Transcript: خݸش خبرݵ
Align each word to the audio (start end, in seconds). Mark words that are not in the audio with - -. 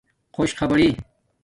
خݸش 0.35 0.51
خبرݵ 0.59 0.89